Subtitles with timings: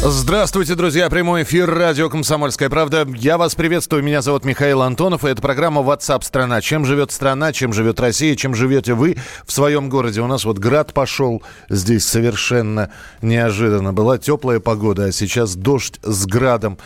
[0.00, 1.10] Здравствуйте, друзья.
[1.10, 3.04] Прямой эфир радио «Комсомольская правда».
[3.16, 4.04] Я вас приветствую.
[4.04, 5.24] Меня зовут Михаил Антонов.
[5.24, 6.60] И это программа WhatsApp страна».
[6.60, 10.20] Чем живет страна, чем живет Россия, чем живете вы в своем городе.
[10.20, 13.92] У нас вот град пошел здесь совершенно неожиданно.
[13.92, 16.78] Была теплая погода, а сейчас дождь с градом.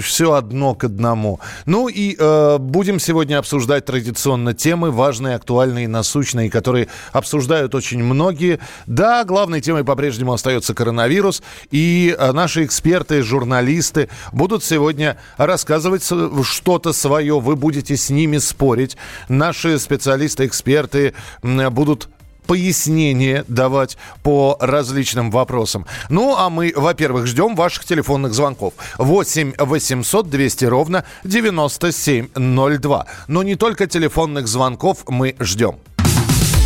[0.00, 1.38] Все одно к одному.
[1.66, 8.58] Ну и э, будем сегодня обсуждать традиционно темы, важные, актуальные, насущные, которые обсуждают очень многие.
[8.86, 11.44] Да, главной темой по-прежнему остается коронавирус.
[11.70, 16.02] И э, наши эксперты, журналисты будут сегодня рассказывать
[16.42, 17.38] что-то свое.
[17.38, 18.96] Вы будете с ними спорить.
[19.28, 22.08] Наши специалисты, эксперты будут
[22.46, 25.84] пояснения давать по различным вопросам.
[26.08, 28.72] Ну, а мы, во-первых, ждем ваших телефонных звонков.
[28.96, 33.06] 8 800 200 ровно 9702.
[33.28, 35.76] Но не только телефонных звонков мы ждем.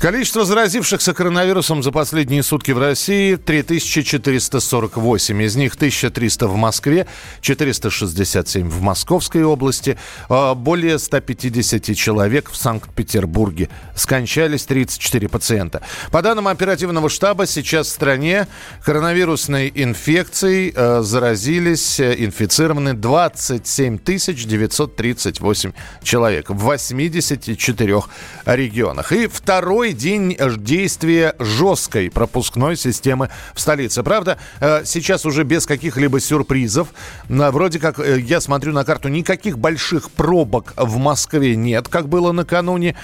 [0.00, 5.42] Количество заразившихся коронавирусом за последние сутки в России 3448.
[5.42, 7.06] Из них 1300 в Москве,
[7.42, 9.98] 467 в Московской области,
[10.30, 13.68] а более 150 человек в Санкт-Петербурге.
[13.94, 15.82] Скончались 34 пациента.
[16.10, 18.46] По данным оперативного штаба, сейчас в стране
[18.82, 28.02] коронавирусной инфекцией э, заразились, э, инфицированы 27 938 человек в 84
[28.46, 29.12] регионах.
[29.12, 34.02] И второй второй день действия жесткой пропускной системы в столице.
[34.02, 36.88] Правда, э, сейчас уже без каких-либо сюрпризов.
[37.28, 42.32] Вроде как, э, я смотрю на карту, никаких больших пробок в Москве нет, как было
[42.32, 42.94] накануне.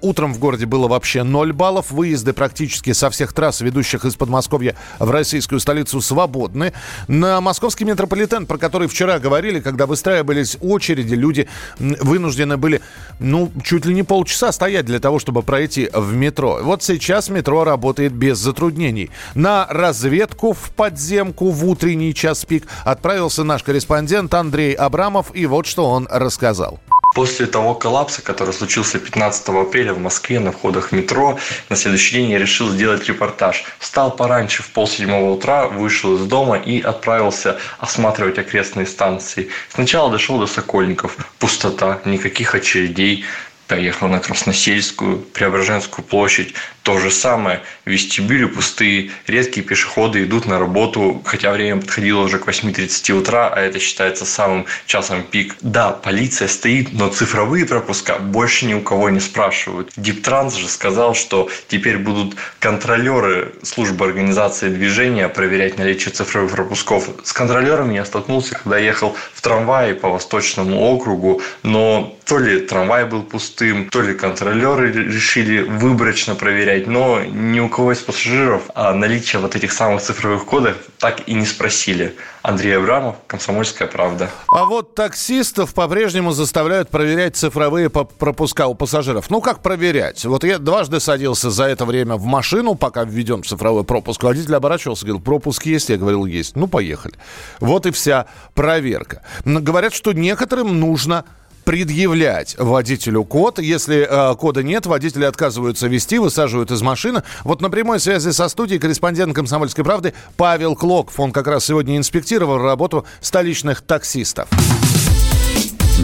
[0.00, 1.90] Утром в городе было вообще 0 баллов.
[1.90, 6.72] Выезды практически со всех трасс, ведущих из Подмосковья в российскую столицу, свободны.
[7.08, 11.48] На московский метрополитен, про который вчера говорили, когда выстраивались очереди, люди
[11.78, 12.80] вынуждены были,
[13.18, 16.58] ну, чуть ли не полчаса стоять для того, чтобы пройти в метро метро.
[16.62, 19.10] Вот сейчас метро работает без затруднений.
[19.34, 25.66] На разведку в подземку в утренний час пик отправился наш корреспондент Андрей Абрамов, и вот
[25.66, 26.80] что он рассказал.
[27.14, 31.38] После того коллапса, который случился 15 апреля в Москве на входах метро,
[31.70, 33.64] на следующий день я решил сделать репортаж.
[33.78, 39.48] Встал пораньше, в полседьмого утра, вышел из дома и отправился осматривать окрестные станции.
[39.70, 41.16] Сначала дошел до Сокольников.
[41.38, 43.24] Пустота, никаких очередей
[43.68, 46.54] поехал на Красносельскую, Преображенскую площадь.
[46.82, 47.60] То же самое.
[47.84, 53.60] Вестибюли пустые, редкие пешеходы идут на работу, хотя время подходило уже к 8.30 утра, а
[53.60, 55.56] это считается самым часом пик.
[55.60, 59.92] Да, полиция стоит, но цифровые пропуска больше ни у кого не спрашивают.
[59.96, 67.10] Диптранс же сказал, что теперь будут контролеры службы организации движения проверять наличие цифровых пропусков.
[67.22, 73.04] С контролерами я столкнулся, когда ехал в трамвае по Восточному округу, но то ли трамвай
[73.04, 73.22] был
[73.58, 79.36] пустым, то ли контролеры решили выборочно проверять, но ни у кого из пассажиров о наличии
[79.36, 82.14] вот этих самых цифровых кодов так и не спросили.
[82.42, 84.30] Андрей Абрамов, «Комсомольская правда».
[84.48, 89.28] А вот таксистов по-прежнему заставляют проверять цифровые пропуска у пассажиров.
[89.28, 90.24] Ну, как проверять?
[90.24, 94.22] Вот я дважды садился за это время в машину, пока введен цифровой пропуск.
[94.22, 95.90] Водитель оборачивался, говорил, пропуск есть?
[95.90, 96.56] Я говорил, есть.
[96.56, 97.14] Ну, поехали.
[97.60, 99.22] Вот и вся проверка.
[99.44, 101.24] Говорят, что некоторым нужно
[101.68, 103.58] предъявлять водителю код.
[103.58, 107.22] Если э, кода нет, водители отказываются вести, высаживают из машины.
[107.44, 111.20] Вот на прямой связи со студией корреспондент «Комсомольской правды» Павел Клоков.
[111.20, 114.48] Он как раз сегодня инспектировал работу столичных таксистов.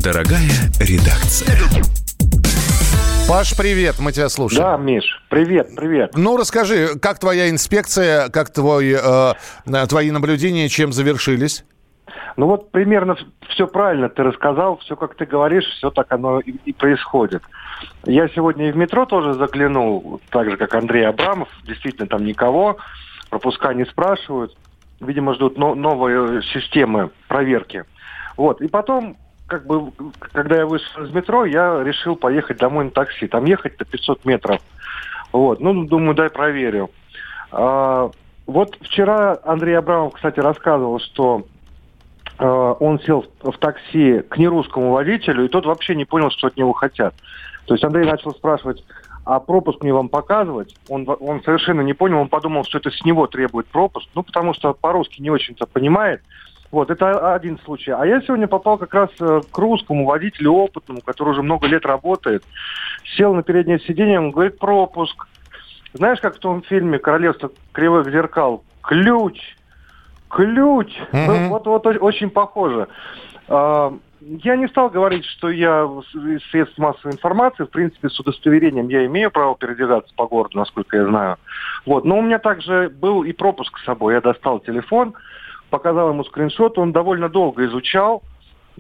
[0.02, 1.58] Дорогая редакция.
[3.26, 4.62] Паш, привет, мы тебя слушаем.
[4.62, 6.10] Да, Миш, привет, привет.
[6.14, 9.32] Ну, расскажи, как твоя инспекция, как твой, э,
[9.64, 11.64] э твои наблюдения, чем завершились?
[12.36, 13.16] Ну вот примерно
[13.48, 17.42] все правильно ты рассказал, все как ты говоришь, все так оно и, и происходит.
[18.04, 22.78] Я сегодня и в метро тоже заглянул, так же как Андрей Абрамов, действительно там никого,
[23.30, 24.56] пропуска не спрашивают,
[25.00, 27.84] видимо ждут но, новые системы проверки.
[28.36, 29.16] Вот, и потом
[29.46, 29.92] как бы,
[30.32, 33.26] когда я вышел из метро, я решил поехать домой на такси.
[33.26, 34.60] Там ехать-то 500 метров.
[35.32, 36.90] Вот, ну, думаю, дай проверю.
[37.52, 38.10] А,
[38.46, 41.44] вот вчера Андрей Абрамов, кстати, рассказывал, что
[42.38, 46.72] он сел в такси к нерусскому водителю, и тот вообще не понял, что от него
[46.72, 47.14] хотят.
[47.66, 48.84] То есть Андрей начал спрашивать,
[49.24, 50.74] а пропуск мне вам показывать?
[50.88, 54.52] Он, он совершенно не понял, он подумал, что это с него требует пропуск, ну, потому
[54.52, 56.20] что по-русски не очень-то понимает.
[56.70, 57.92] Вот, это один случай.
[57.92, 61.86] А я сегодня попал как раз э, к русскому водителю опытному, который уже много лет
[61.86, 62.42] работает.
[63.16, 65.28] Сел на переднее сиденье, он говорит, пропуск.
[65.92, 68.64] Знаешь, как в том фильме «Королевство кривых зеркал»?
[68.82, 69.56] Ключ!
[70.34, 70.88] Ключ!
[71.12, 71.48] Mm-hmm.
[71.48, 72.88] Вот, вот, вот очень похоже.
[73.48, 78.88] А, я не стал говорить, что я из средств массовой информации, в принципе, с удостоверением
[78.88, 81.36] я имею право передвигаться по городу, насколько я знаю.
[81.86, 82.04] Вот.
[82.04, 84.14] Но у меня также был и пропуск с собой.
[84.14, 85.14] Я достал телефон,
[85.70, 88.24] показал ему скриншот, он довольно долго изучал.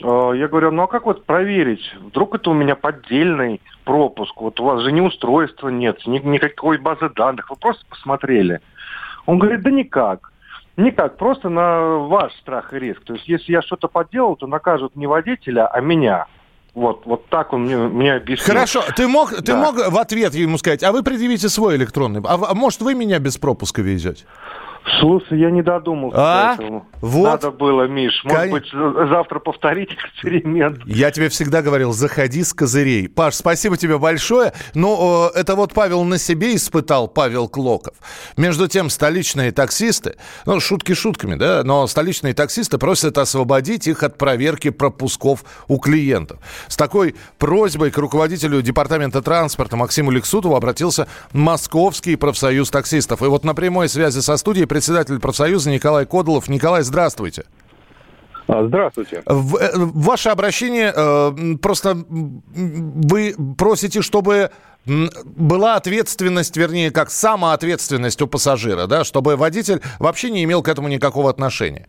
[0.02, 1.94] Э, я говорю, ну а как вот проверить?
[2.00, 4.40] Вдруг это у меня поддельный пропуск?
[4.40, 7.50] Вот у вас же ни устройства нет, ни, никакой базы данных.
[7.50, 8.60] Вы просто посмотрели.
[9.26, 10.32] Он говорит, да никак.
[10.76, 13.04] Никак, просто на ваш страх и риск.
[13.04, 16.26] То есть, если я что-то подделал, то накажут не водителя, а меня.
[16.74, 18.46] Вот, вот так он мне, мне объяснил.
[18.46, 19.42] Хорошо, ты мог, да.
[19.42, 22.94] ты мог в ответ ему сказать, а вы предъявите свой электронный, а, а может вы
[22.94, 24.24] меня без пропуска везете?
[25.00, 26.56] Слушай, я не додумался а?
[26.56, 26.86] к этому.
[27.00, 27.24] Вот.
[27.24, 28.22] Надо было, Миш.
[28.24, 28.50] Может Кон...
[28.50, 28.70] быть,
[29.08, 30.80] завтра повторить эксперимент.
[30.84, 33.08] Я тебе всегда говорил, заходи с козырей.
[33.08, 34.52] Паш, спасибо тебе большое.
[34.74, 37.94] Ну, это вот Павел на себе испытал, Павел Клоков.
[38.36, 44.18] Между тем, столичные таксисты, ну, шутки шутками, да, но столичные таксисты просят освободить их от
[44.18, 46.38] проверки пропусков у клиентов.
[46.68, 53.22] С такой просьбой к руководителю департамента транспорта Максиму Лексутову обратился Московский профсоюз таксистов.
[53.22, 56.48] И вот на прямой связи со студией председатель профсоюза Николай Кодолов.
[56.48, 57.44] Николай, здравствуйте.
[58.48, 59.22] А, здравствуйте.
[59.24, 64.50] В, э, ваше обращение э, просто вы просите, чтобы
[64.84, 70.88] была ответственность, вернее, как самоответственность у пассажира, да, чтобы водитель вообще не имел к этому
[70.88, 71.86] никакого отношения.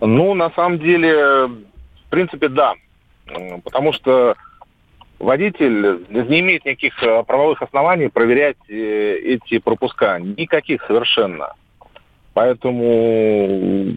[0.00, 2.72] Ну, на самом деле, в принципе, да.
[3.64, 4.34] Потому что
[5.18, 10.18] водитель не имеет никаких э, правовых оснований проверять э, эти пропуска.
[10.18, 11.54] Никаких совершенно.
[12.34, 13.96] Поэтому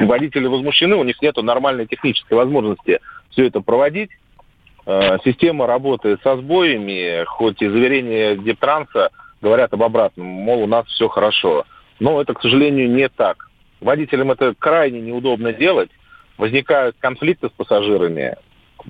[0.00, 3.00] водители возмущены, у них нет нормальной технической возможности
[3.30, 4.10] все это проводить.
[4.86, 9.10] Э, система работает со сбоями, хоть и заверения Дептранса
[9.42, 11.64] говорят об обратном, мол, у нас все хорошо.
[12.00, 13.48] Но это, к сожалению, не так.
[13.80, 15.90] Водителям это крайне неудобно делать.
[16.38, 18.36] Возникают конфликты с пассажирами.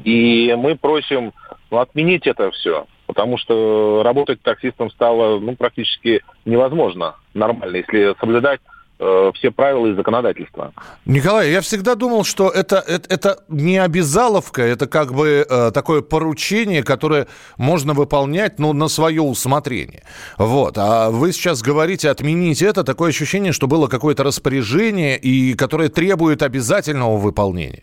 [0.05, 1.33] И мы просим
[1.71, 8.61] ну, отменить это все, потому что работать таксистом стало ну, практически невозможно нормально, если соблюдать
[8.99, 10.73] э, все правила и законодательства.
[11.05, 16.03] Николай, я всегда думал, что это, это, это не обязаловка, это как бы э, такое
[16.03, 20.03] поручение, которое можно выполнять ну, на свое усмотрение.
[20.39, 20.79] Вот.
[20.79, 26.43] А вы сейчас говорите отменить это, такое ощущение, что было какое-то распоряжение, и которое требует
[26.43, 27.83] обязательного выполнения.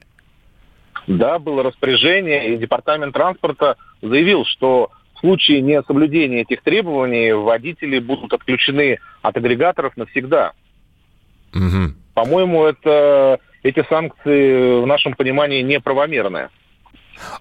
[1.08, 8.34] Да, было распоряжение, и Департамент транспорта заявил, что в случае несоблюдения этих требований водители будут
[8.34, 10.54] отключены от агрегаторов навсегда.
[11.54, 11.94] Угу.
[12.14, 16.50] По-моему, это, эти санкции в нашем понимании неправомерные.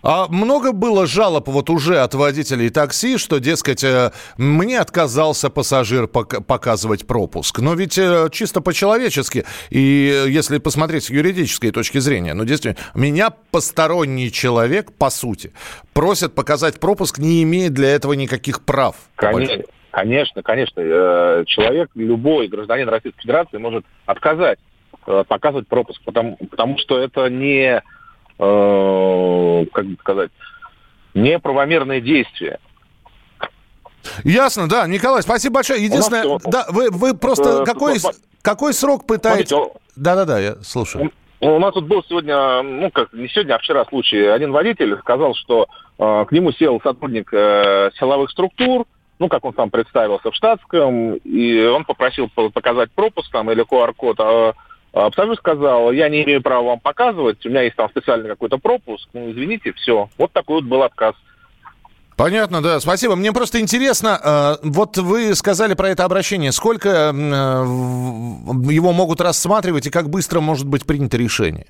[0.02, 6.08] А много было жалоб вот уже от водителей такси, что, дескать, э, мне отказался пассажир
[6.08, 7.58] показывать пропуск.
[7.60, 13.30] Но ведь э, чисто по-человечески, и если посмотреть с юридической точки зрения, ну, действительно, меня
[13.50, 15.52] посторонний человек, по сути,
[15.92, 18.96] просят показать пропуск, не имея для этого никаких прав.
[19.16, 19.62] Конечно.
[19.90, 20.80] Конечно, конечно.
[20.80, 24.58] Э, человек, любой гражданин Российской Федерации может отказать
[25.04, 27.82] показывать пропуск, потому, потому что это не
[28.38, 30.30] э, как бы сказать,
[31.14, 32.58] неправомерные действия.
[34.24, 34.86] Ясно, да.
[34.86, 35.84] Николай, спасибо большое.
[35.84, 37.98] Единственное, нас, да, вы, вы просто э, какой,
[38.42, 39.56] какой срок пытаетесь...
[39.94, 41.12] Да-да-да, я слушаю.
[41.40, 44.26] У нас тут был сегодня, ну как, не сегодня, а вчера случай.
[44.26, 45.66] Один водитель сказал, что
[45.98, 48.86] э, к нему сел сотрудник э, силовых структур,
[49.18, 54.16] ну, как он сам представился в штатском, и он попросил показать пропуск там или QR-код,
[54.20, 54.52] а
[54.92, 59.08] Пассажир сказал, я не имею права вам показывать, у меня есть там специальный какой-то пропуск,
[59.14, 60.10] ну, извините, все.
[60.18, 61.14] Вот такой вот был отказ.
[62.16, 63.16] Понятно, да, спасибо.
[63.16, 67.12] Мне просто интересно, э, вот вы сказали про это обращение, сколько э,
[68.70, 71.66] его могут рассматривать и как быстро может быть принято решение?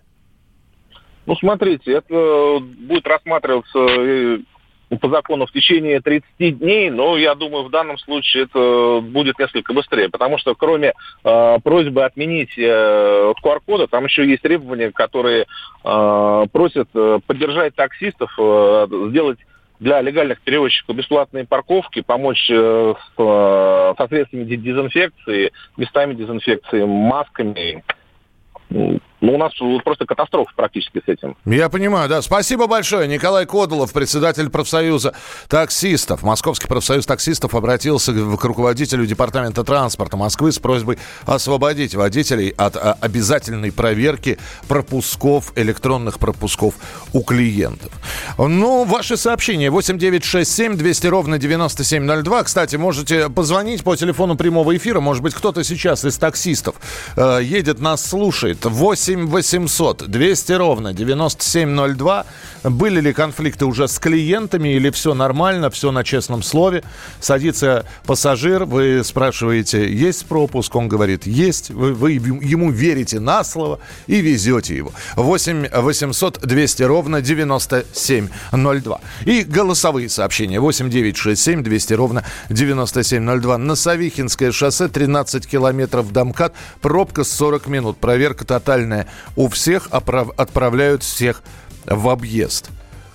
[1.26, 4.38] Ну, смотрите, это будет рассматриваться э,
[5.00, 9.72] по закону в течение 30 дней, но я думаю, в данном случае это будет несколько
[9.72, 10.92] быстрее, потому что кроме
[11.24, 15.46] э, просьбы отменить э, QR-кода, там еще есть требования, которые
[15.84, 19.38] э, просят э, поддержать таксистов, э, сделать
[19.80, 27.82] для легальных перевозчиков бесплатные парковки, помочь э, с, э, со средствами дезинфекции, местами дезинфекции, масками.
[29.22, 29.52] Ну, у нас
[29.84, 31.36] просто катастрофа практически с этим.
[31.44, 32.22] Я понимаю, да.
[32.22, 33.06] Спасибо большое.
[33.06, 35.14] Николай Кодолов, председатель профсоюза
[35.48, 36.24] таксистов.
[36.24, 42.98] Московский профсоюз таксистов обратился к руководителю департамента транспорта Москвы с просьбой освободить водителей от а,
[43.00, 46.74] обязательной проверки пропусков, электронных пропусков
[47.12, 47.92] у клиентов.
[48.36, 52.42] Ну, ваши сообщения 8967 200 ровно 9702.
[52.42, 54.98] Кстати, можете позвонить по телефону прямого эфира.
[54.98, 56.74] Может быть, кто-то сейчас из таксистов
[57.14, 58.64] э, едет, нас слушает.
[58.64, 62.26] 8 8 800 200 ровно 9702.
[62.64, 66.84] Были ли конфликты уже с клиентами или все нормально, все на честном слове?
[67.20, 70.74] Садится пассажир, вы спрашиваете, есть пропуск?
[70.74, 71.70] Он говорит, есть.
[71.70, 74.92] Вы, вы ему верите на слово и везете его.
[75.16, 79.00] 8 800 200 ровно 9702.
[79.26, 80.60] И голосовые сообщения.
[80.60, 83.58] 8 9 6 7 200 ровно 9702.
[83.58, 86.54] На Савихинское шоссе 13 километров Домкат.
[86.80, 87.98] Пробка 40 минут.
[87.98, 89.01] Проверка тотальная
[89.36, 91.42] у всех отправляют всех
[91.86, 92.70] в объезд.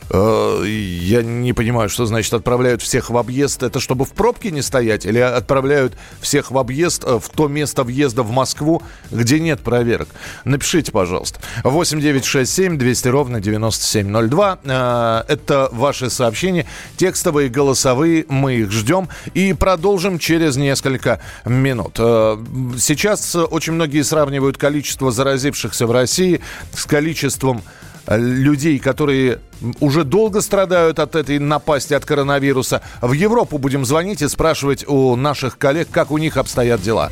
[0.09, 3.63] Э, я не понимаю, что значит отправляют всех в объезд.
[3.63, 5.05] Это чтобы в пробке не стоять?
[5.05, 10.09] Или отправляют всех в объезд э, в то место въезда в Москву, где нет проверок?
[10.45, 11.39] Напишите, пожалуйста.
[11.63, 14.59] 8 9 6 7 200 ровно 9702.
[14.63, 16.65] Э, это ваши сообщения.
[16.95, 18.25] Текстовые, голосовые.
[18.29, 19.09] Мы их ждем.
[19.33, 21.95] И продолжим через несколько минут.
[21.97, 26.41] Сейчас очень многие сравнивают количество заразившихся в России
[26.73, 27.61] с количеством
[28.07, 29.39] людей, которые
[29.79, 32.81] уже долго страдают от этой напасти от коронавируса.
[33.01, 37.11] В Европу будем звонить и спрашивать у наших коллег, как у них обстоят дела.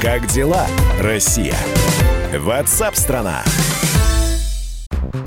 [0.00, 0.66] Как дела,
[1.00, 1.56] Россия?
[2.36, 3.42] Ватсап-страна!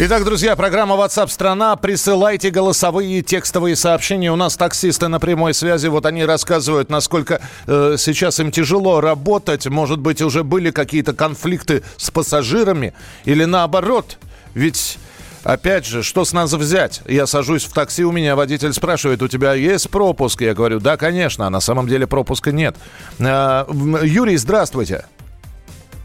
[0.00, 1.74] Итак, друзья, программа WhatsApp страна.
[1.74, 4.30] Присылайте голосовые текстовые сообщения.
[4.30, 5.88] У нас таксисты на прямой связи.
[5.88, 9.66] Вот они рассказывают, насколько э, сейчас им тяжело работать.
[9.66, 14.18] Может быть, уже были какие-то конфликты с пассажирами или наоборот.
[14.54, 14.98] Ведь
[15.42, 17.00] Опять же, что с нас взять?
[17.06, 20.42] Я сажусь в такси, у меня водитель спрашивает, у тебя есть пропуск?
[20.42, 22.76] Я говорю, да, конечно, а на самом деле пропуска нет.
[23.18, 23.64] Э,
[24.04, 25.06] Юрий, здравствуйте.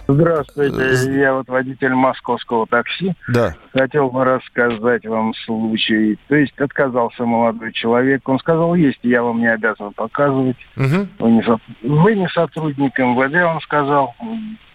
[0.08, 3.14] Здравствуйте, я вот водитель московского такси.
[3.30, 3.56] Да.
[3.72, 6.18] Хотел бы рассказать вам случай.
[6.28, 8.28] То есть отказался молодой человек.
[8.28, 10.58] Он сказал, есть, я вам не обязан показывать.
[10.76, 11.08] Угу.
[11.20, 11.44] Вы, не,
[11.84, 14.14] вы не сотрудник МВД, он сказал.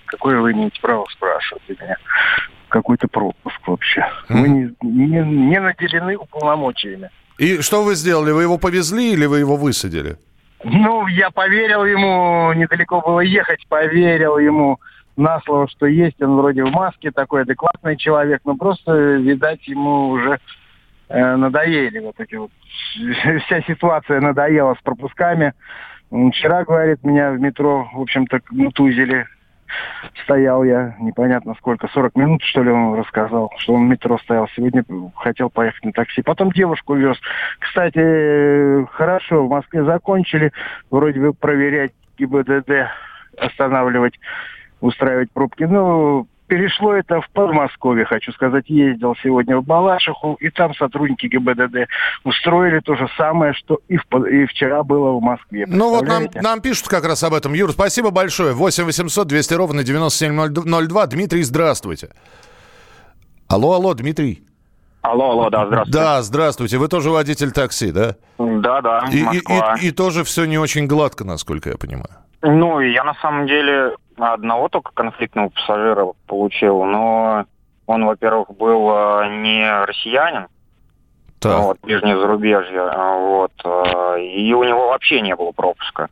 [0.06, 1.96] Какое вы имеете право спрашивать меня?
[2.68, 4.06] Какой-то пропуск вообще.
[4.30, 4.38] Угу.
[4.38, 7.10] Вы не, не, не наделены уполномочиями.
[7.36, 8.32] И что вы сделали?
[8.32, 10.16] Вы его повезли или вы его высадили?
[10.64, 14.80] Ну, я поверил ему, недалеко было ехать, поверил ему
[15.18, 20.10] на слово, что есть, он вроде в маске, такой адекватный человек, но просто, видать, ему
[20.10, 20.38] уже
[21.08, 22.50] э, надоели вот эти вот,
[23.46, 25.54] вся ситуация надоела с пропусками.
[26.10, 29.26] Вчера, говорит, меня в метро, в общем-то, мутузили.
[30.22, 34.48] Стоял я, непонятно сколько, 40 минут, что ли, он рассказал, что он в метро стоял.
[34.56, 34.82] Сегодня
[35.14, 36.22] хотел поехать на такси.
[36.22, 37.18] Потом девушку вез.
[37.58, 40.52] Кстати, хорошо, в Москве закончили
[40.90, 42.88] вроде бы проверять ГИБДД,
[43.36, 44.18] останавливать
[44.80, 45.64] устраивать пробки.
[45.64, 48.64] Ну, перешло это в Подмосковье, хочу сказать.
[48.68, 51.88] Ездил сегодня в Балашиху, и там сотрудники ГИБДД
[52.24, 55.66] устроили то же самое, что и, в, и вчера было в Москве.
[55.68, 57.52] Ну вот нам, нам пишут как раз об этом.
[57.54, 58.54] Юр, спасибо большое.
[58.54, 61.06] 8 800 200 ровно 9702.
[61.06, 62.08] Дмитрий, здравствуйте.
[63.46, 64.42] Алло, алло, Дмитрий.
[65.00, 65.98] Алло, алло, да, здравствуйте.
[65.98, 66.78] Да, здравствуйте.
[66.78, 68.16] Вы тоже водитель такси, да?
[68.38, 72.10] Да, да, и, и, и, и тоже все не очень гладко, насколько я понимаю.
[72.42, 77.46] Ну, я на самом деле одного только конфликтного пассажира получил, но
[77.86, 80.48] он, во-первых, был э, не россиянин,
[81.40, 81.60] так.
[81.60, 86.08] вот, ближнее зарубежье, а, вот, э, и у него вообще не было пропуска.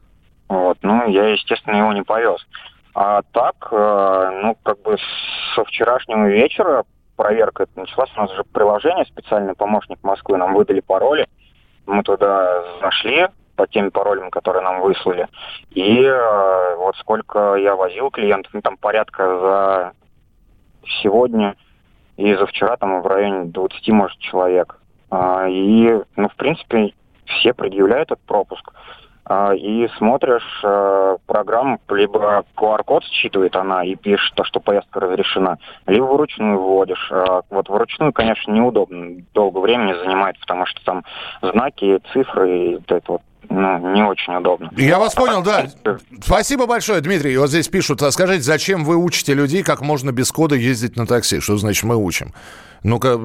[0.49, 2.47] Вот, ну, я, естественно, его не повез.
[2.95, 4.97] А так, э, ну, как бы
[5.55, 6.85] со вчерашнего вечера
[7.17, 8.11] проверка это началась.
[8.17, 11.27] У нас же приложение, специальный помощник Москвы, нам выдали пароли.
[11.87, 15.29] Мы туда зашли, по тем паролям, которые нам выслали.
[15.71, 19.93] И э, вот сколько я возил клиентов, ну там порядка за
[21.03, 21.57] сегодня
[22.17, 24.79] и за вчера там в районе 20, может, человек.
[25.11, 26.95] А, и, ну, в принципе,
[27.27, 28.73] все предъявляют этот пропуск.
[29.29, 35.59] А, и смотришь э, программу, либо QR-код считывает она и пишет, то, что поездка разрешена,
[35.87, 37.11] либо вручную вводишь.
[37.11, 41.05] А, вот вручную, конечно, неудобно, долго времени занимает, потому что там
[41.43, 44.71] знаки, цифры вот это вот ну, не очень удобно.
[44.76, 45.67] Я вас понял, да.
[46.23, 47.37] Спасибо большое, Дмитрий.
[47.37, 51.07] Вот здесь пишут, а скажите, зачем вы учите людей, как можно без кода ездить на
[51.07, 51.41] такси?
[51.41, 52.33] Что значит мы учим?
[52.87, 53.19] Ну-ка,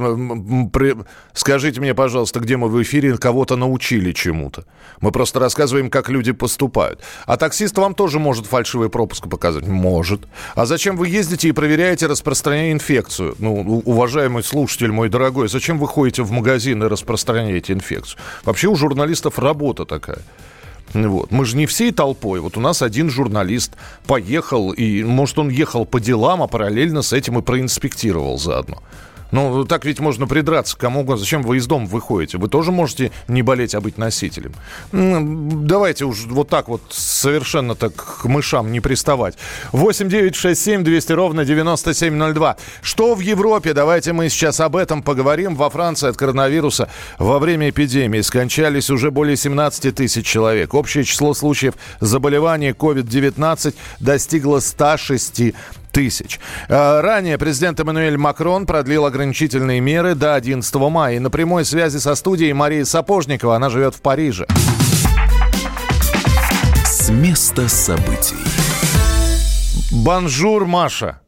[0.74, 0.96] при...
[1.34, 4.66] скажите мне, пожалуйста, где мы в эфире кого-то научили чему-то?
[5.02, 7.02] Мы просто рассказываем, как люди поступают.
[7.28, 9.68] А таксист вам тоже может фальшивый пропуск показать?
[9.68, 10.28] Может.
[10.56, 13.36] А зачем вы ездите и проверяете распространение инфекцию?
[13.38, 18.20] Ну, уважаемый слушатель мой дорогой, зачем вы ходите в магазин и распространяете инфекцию?
[18.44, 20.24] Вообще у журналистов работа такая.
[20.96, 21.32] Вот.
[21.32, 22.40] Мы же не всей толпой.
[22.40, 23.74] Вот у нас один журналист
[24.08, 28.82] поехал, и, может, он ехал по делам, а параллельно с этим и проинспектировал заодно.
[29.32, 31.20] Ну, так ведь можно придраться к кому угодно.
[31.20, 32.38] Зачем вы из дома выходите?
[32.38, 34.54] Вы тоже можете не болеть, а быть носителем.
[34.92, 39.36] Давайте уж вот так вот совершенно так к мышам не приставать.
[39.72, 42.58] 8 9 6 7 200 ровно 9702.
[42.82, 43.74] Что в Европе?
[43.74, 45.56] Давайте мы сейчас об этом поговорим.
[45.56, 50.74] Во Франции от коронавируса во время эпидемии скончались уже более 17 тысяч человек.
[50.74, 55.54] Общее число случаев заболевания COVID-19 достигло 106
[55.92, 56.40] тысяч.
[56.68, 61.16] Э, ранее президент Эммануэль Макрон продлил ограничительные меры до 11 мая.
[61.16, 64.48] И на прямой связи со студией Мария Сапожникова, она живет в Париже.
[66.86, 68.36] С места событий.
[69.92, 71.22] Bonjour, Маша.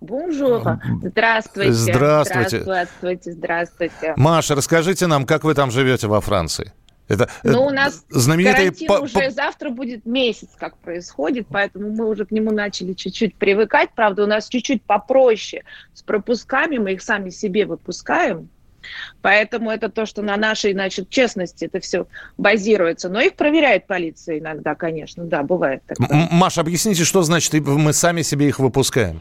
[0.00, 0.62] Bonjour.
[1.02, 1.72] Здравствуйте.
[1.72, 2.60] Здравствуйте.
[2.60, 4.14] Здравствуйте, здравствуйте.
[4.16, 6.72] Маша, расскажите нам, как вы там живете во Франции?
[7.08, 12.06] Это, ну, у нас знаменитый карантин по, уже завтра будет месяц, как происходит, поэтому мы
[12.06, 13.90] уже к нему начали чуть-чуть привыкать.
[13.94, 18.50] Правда, у нас чуть-чуть попроще с пропусками, мы их сами себе выпускаем.
[19.22, 23.08] Поэтому это то, что на нашей, значит, честности это все базируется.
[23.08, 25.24] Но их проверяет полиция иногда, конечно.
[25.24, 26.28] Да, бывает такое.
[26.30, 29.20] Маша, объясните, что значит мы сами себе их выпускаем?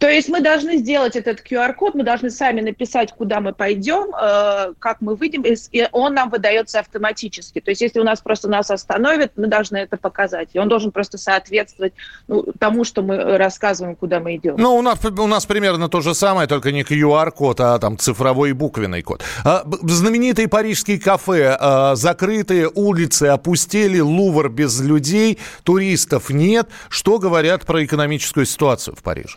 [0.00, 4.72] То есть мы должны сделать этот QR-код, мы должны сами написать, куда мы пойдем, э,
[4.78, 7.60] как мы выйдем, и он нам выдается автоматически.
[7.60, 10.48] То есть если у нас просто нас остановят, мы должны это показать.
[10.54, 11.92] И он должен просто соответствовать
[12.28, 14.54] ну, тому, что мы рассказываем, куда мы идем.
[14.56, 18.50] Ну, у нас, у нас примерно то же самое, только не QR-код, а там цифровой
[18.50, 19.22] и буквенный код.
[19.44, 26.70] А, знаменитые парижские кафе, а, закрытые улицы опустели, Лувр без людей, туристов нет.
[26.88, 29.36] Что говорят про экономическую ситуацию в Париже?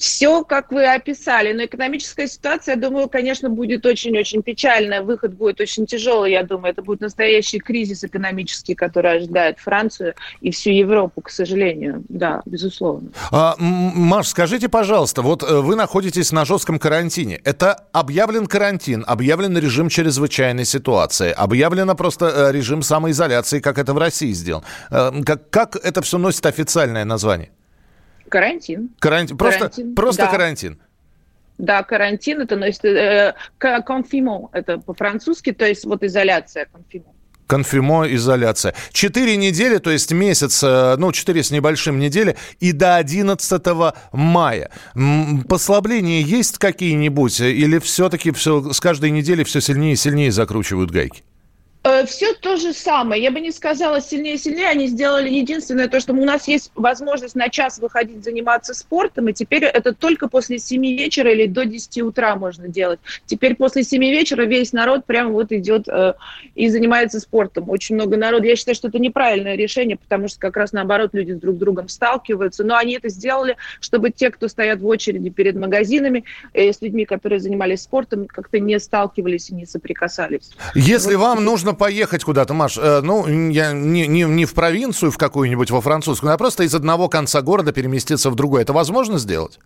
[0.00, 1.52] Все, как вы описали.
[1.52, 5.02] Но экономическая ситуация, я думаю, конечно, будет очень-очень печальная.
[5.02, 6.72] Выход будет очень тяжелый, я думаю.
[6.72, 12.02] Это будет настоящий кризис экономический, который ожидает Францию и всю Европу, к сожалению.
[12.08, 13.10] Да, безусловно.
[13.30, 17.38] А, Маш, скажите, пожалуйста, вот э, вы находитесь на жестком карантине.
[17.44, 23.98] Это объявлен карантин, объявлен режим чрезвычайной ситуации, объявлено просто э, режим самоизоляции, как это в
[23.98, 24.64] России сделано.
[24.90, 27.50] Э, как, как это все носит официальное название?
[28.30, 28.90] Карантин.
[28.98, 29.36] Карантин.
[29.36, 29.94] Просто карантин.
[29.94, 30.30] Просто да.
[30.30, 30.80] карантин.
[31.58, 37.12] Да, карантин, это значит, э, конфимо, это по-французски, то есть вот изоляция, конфимо.
[37.46, 38.74] Конфимо, изоляция.
[38.92, 44.70] Четыре недели, то есть месяц, э, ну, четыре с небольшим недели, и до 11 мая.
[45.48, 47.40] Послабления есть какие-нибудь?
[47.40, 51.24] Или все-таки все, с каждой недели все сильнее и сильнее закручивают гайки?
[51.82, 53.22] Э, Все то же самое.
[53.22, 54.68] Я бы не сказала сильнее-сильнее.
[54.68, 59.32] Они сделали единственное то, что у нас есть возможность на час выходить заниматься спортом, и
[59.32, 63.00] теперь это только после 7 вечера или до 10 утра можно делать.
[63.24, 66.14] Теперь после 7 вечера весь народ прямо вот идет э,
[66.54, 67.70] и занимается спортом.
[67.70, 68.44] Очень много народу.
[68.44, 71.88] Я считаю, что это неправильное решение, потому что как раз наоборот люди друг с другом
[71.88, 72.62] сталкиваются.
[72.62, 77.06] Но они это сделали, чтобы те, кто стоят в очереди перед магазинами, э, с людьми,
[77.06, 80.50] которые занимались спортом, как-то не сталкивались и не соприкасались.
[80.74, 81.22] Если вот.
[81.22, 85.18] вам нужно нужно поехать куда-то, Маш, э, ну, я не, не, не в провинцию в
[85.18, 88.62] какую-нибудь, во французскую, а просто из одного конца города переместиться в другой.
[88.62, 89.58] Это возможно сделать?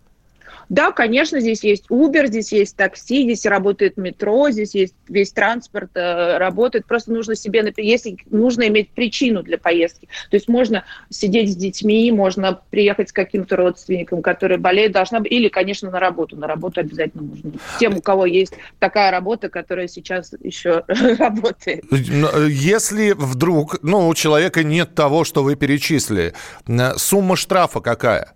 [0.69, 5.91] Да, конечно, здесь есть Uber, здесь есть такси, здесь работает метро, здесь есть весь транспорт
[5.95, 6.85] э, работает.
[6.85, 10.07] Просто нужно себе, если нужно иметь причину для поездки.
[10.29, 15.31] То есть можно сидеть с детьми, можно приехать с каким-то родственником, который болеет, должна быть,
[15.31, 16.35] или, конечно, на работу.
[16.35, 17.51] На работу обязательно нужно.
[17.79, 21.83] Тем, у кого есть такая работа, которая сейчас еще работает.
[21.91, 26.33] Э, если вдруг, ну, у человека нет того, что вы перечислили,
[26.67, 28.35] э, сумма штрафа какая?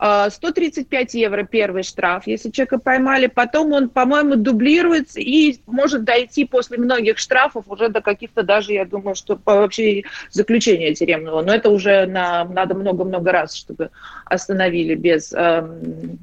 [0.00, 3.26] 135 а, евро первый штраф, если человека поймали.
[3.26, 8.84] Потом он, по-моему, дублируется и может дойти после многих штрафов уже до каких-то даже, я
[8.84, 11.42] думаю, что вообще заключения тюремного.
[11.42, 13.90] Но это уже на, надо много-много раз, чтобы
[14.24, 16.18] остановили без эм,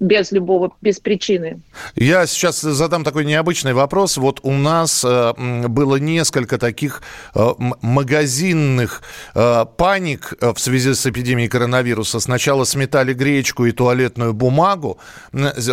[0.00, 1.60] без любого, без причины.
[1.94, 4.16] Я сейчас задам такой необычный вопрос.
[4.16, 5.32] Вот у нас э,
[5.68, 7.02] было несколько таких
[7.34, 7.46] э,
[7.82, 9.02] магазинных
[9.34, 12.20] э, паник э, в связи с эпидемией коронавируса.
[12.20, 14.98] Сначала сметали гречку и туалетную бумагу,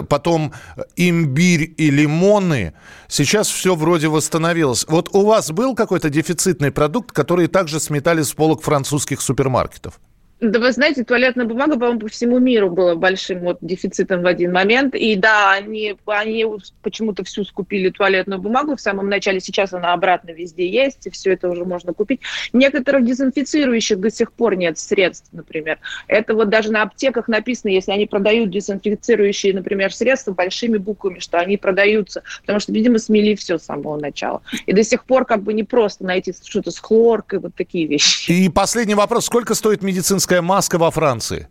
[0.09, 0.53] потом
[0.95, 2.73] имбирь и лимоны.
[3.07, 4.85] Сейчас все вроде восстановилось.
[4.87, 9.99] Вот у вас был какой-то дефицитный продукт, который также сметали с полок французских супермаркетов?
[10.41, 14.51] Да вы знаете, туалетная бумага, по-моему, по всему миру была большим вот дефицитом в один
[14.51, 14.95] момент.
[14.95, 16.47] И да, они, они
[16.81, 19.39] почему-то всю скупили туалетную бумагу в самом начале.
[19.39, 22.21] Сейчас она обратно везде есть, и все это уже можно купить.
[22.53, 25.77] Некоторых дезинфицирующих до сих пор нет средств, например.
[26.07, 31.37] Это вот даже на аптеках написано, если они продают дезинфицирующие, например, средства большими буквами, что
[31.37, 32.23] они продаются.
[32.41, 34.41] Потому что, видимо, смели все с самого начала.
[34.65, 38.31] И до сих пор как бы не просто найти что-то с хлоркой, вот такие вещи.
[38.31, 39.27] И последний вопрос.
[39.27, 41.47] Сколько стоит медицинская хирургическая маска во Франции?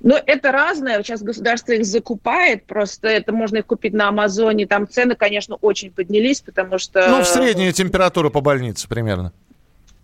[0.00, 1.02] Ну, это разное.
[1.02, 2.66] Сейчас государство их закупает.
[2.66, 4.66] Просто это можно их купить на Амазоне.
[4.66, 7.08] Там цены, конечно, очень поднялись, потому что...
[7.08, 9.32] Ну, в средняя температура по больнице примерно.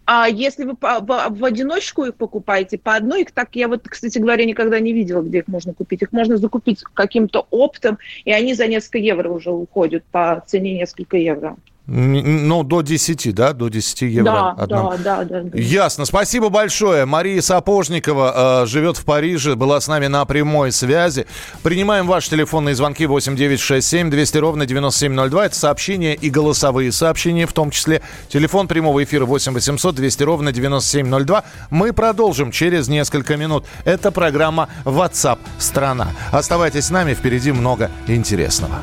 [0.06, 3.86] А если вы по, по, в одиночку их покупаете, по одной, их так я вот,
[3.86, 6.02] кстати говоря, никогда не видела, где их можно купить.
[6.02, 11.18] Их можно закупить каким-то оптом, и они за несколько евро уже уходят по цене несколько
[11.18, 11.56] евро.
[11.92, 13.52] Ну, до 10, да?
[13.52, 14.24] До 10 евро.
[14.30, 14.92] Да, одном.
[15.02, 15.58] да, да, да.
[15.58, 16.04] Ясно.
[16.04, 17.04] Спасибо большое.
[17.04, 21.26] Мария Сапожникова э, живет в Париже, была с нами на прямой связи.
[21.64, 25.46] Принимаем ваши телефонные звонки 8967 200 ровно 9702.
[25.46, 28.02] Это сообщения и голосовые сообщения в том числе.
[28.28, 31.42] Телефон прямого эфира 8 800 200 ровно 9702.
[31.70, 33.64] Мы продолжим через несколько минут.
[33.84, 36.12] Это программа WhatsApp страна.
[36.30, 38.76] Оставайтесь с нами, впереди много интересного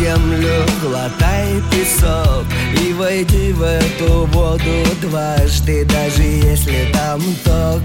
[0.00, 2.46] землю, глотай песок
[2.82, 7.82] И войди в эту воду дважды, даже если там ток.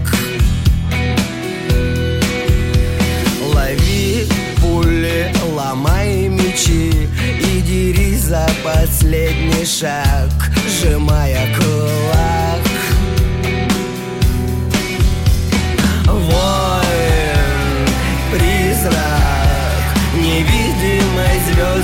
[3.53, 4.27] Лови
[4.61, 7.09] пули, ломай мечи
[7.41, 10.31] И дери за последний шаг,
[10.67, 12.34] сжимая кулак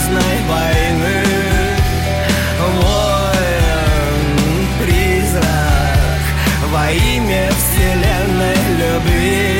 [0.02, 1.24] звездной войны
[2.82, 4.28] Воин,
[4.82, 6.22] призрак
[6.72, 9.58] во имя вселенной любви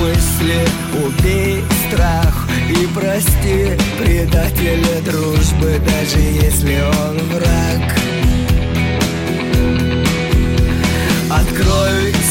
[0.00, 0.60] мысли,
[1.04, 8.09] убей страх и прости предателя дружбы, даже если он враг.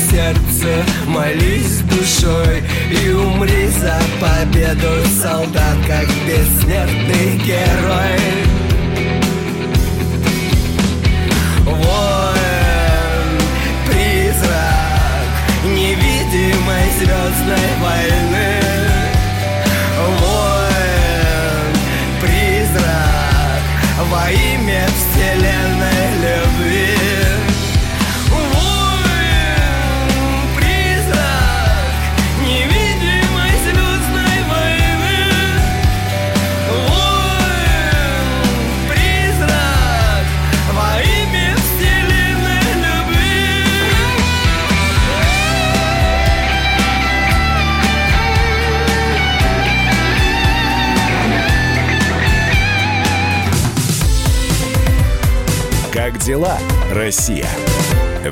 [0.09, 8.68] Сердце, молись душой И умри за победу, солдат, как бессмертный герой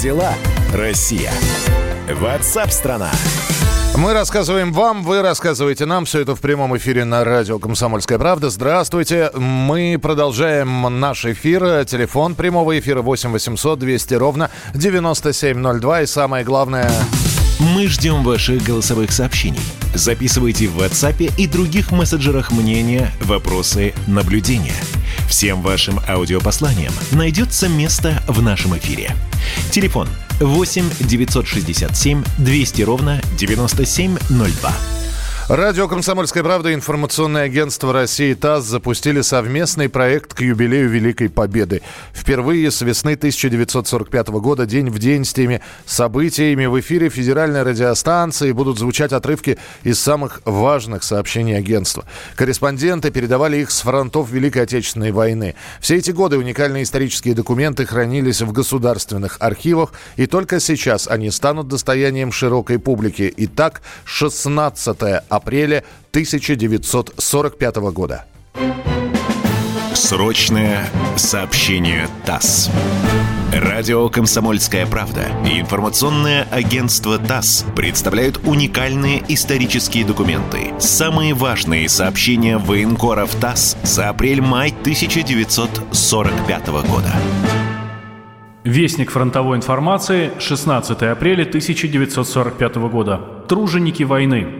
[0.00, 0.32] Дела,
[0.72, 1.32] Россия?
[2.08, 3.10] Ватсап-страна!
[3.96, 6.04] Мы рассказываем вам, вы рассказываете нам.
[6.04, 8.48] Все это в прямом эфире на радио «Комсомольская правда».
[8.48, 9.30] Здравствуйте.
[9.34, 11.84] Мы продолжаем наш эфир.
[11.84, 16.02] Телефон прямого эфира 8 800 200 ровно 9702.
[16.02, 16.90] И самое главное...
[17.58, 19.58] Мы ждем ваших голосовых сообщений.
[19.92, 24.76] Записывайте в WhatsApp и других мессенджерах мнения, вопросы, наблюдения.
[25.28, 29.14] Всем вашим аудиопосланиям найдется место в нашем эфире.
[29.70, 30.08] Телефон
[30.40, 34.97] 8 967 200 ровно 9702.
[35.48, 41.80] Радио «Комсомольская правда» и информационное агентство России ТАСС запустили совместный проект к юбилею Великой Победы.
[42.12, 48.52] Впервые с весны 1945 года день в день с теми событиями в эфире федеральной радиостанции
[48.52, 52.04] будут звучать отрывки из самых важных сообщений агентства.
[52.36, 55.54] Корреспонденты передавали их с фронтов Великой Отечественной войны.
[55.80, 61.68] Все эти годы уникальные исторические документы хранились в государственных архивах, и только сейчас они станут
[61.68, 63.32] достоянием широкой публики.
[63.34, 68.26] Итак, 16 апреля 1945 года.
[69.94, 72.70] Срочное сообщение ТАСС.
[73.52, 80.72] Радио «Комсомольская правда» и информационное агентство ТАСС представляют уникальные исторические документы.
[80.78, 87.12] Самые важные сообщения военкоров ТАСС за апрель-май 1945 года.
[88.64, 93.20] Вестник фронтовой информации, 16 апреля 1945 года.
[93.48, 94.58] Труженики войны.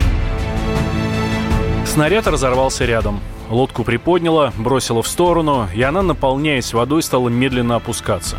[1.89, 3.19] Снаряд разорвался рядом.
[3.49, 8.37] Лодку приподняло, бросило в сторону, и она, наполняясь водой, стала медленно опускаться.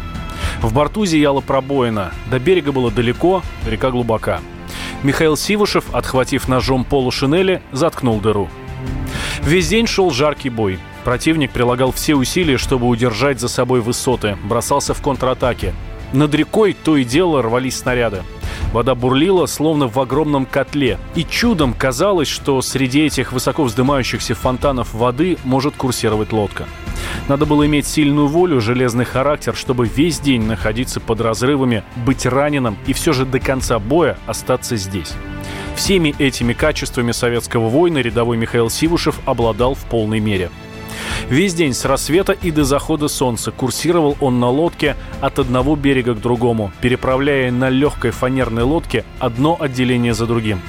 [0.62, 2.12] В борту зияла пробоина.
[2.30, 4.40] До берега было далеко, река глубока.
[5.02, 8.50] Михаил Сивушев, отхватив ножом полу шинели, заткнул дыру.
[9.42, 10.78] Весь день шел жаркий бой.
[11.04, 15.74] Противник прилагал все усилия, чтобы удержать за собой высоты, бросался в контратаке.
[16.14, 18.24] Над рекой то и дело рвались снаряды.
[18.74, 21.00] Вода бурлила, словно в огромном котле.
[21.16, 26.66] И чудом казалось, что среди этих высоко вздымающихся фонтанов воды может курсировать лодка.
[27.28, 32.78] Надо было иметь сильную волю, железный характер, чтобы весь день находиться под разрывами, быть раненым
[32.86, 35.14] и все же до конца боя остаться здесь.
[35.76, 40.50] Всеми этими качествами советского воина рядовой Михаил Сивушев обладал в полной мере–
[41.28, 46.14] Весь день с рассвета и до захода солнца курсировал он на лодке от одного берега
[46.14, 50.62] к другому, переправляя на легкой фанерной лодке одно отделение за другим.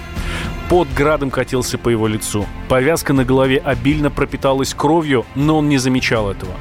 [0.69, 2.47] Под градом катился по его лицу.
[2.69, 6.53] Повязка на голове обильно пропиталась кровью, но он не замечал этого.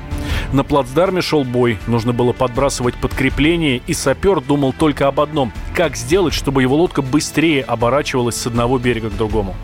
[0.51, 5.95] На плацдарме шел бой, нужно было подбрасывать подкрепление, и сапер думал только об одном– как
[5.95, 9.55] сделать, чтобы его лодка быстрее оборачивалась с одного берега к другому.